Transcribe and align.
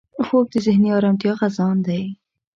خوب 0.25 0.45
د 0.53 0.55
ذهني 0.65 0.89
ارامتیا 0.97 1.33
خزان 1.39 1.77
دی 1.87 2.01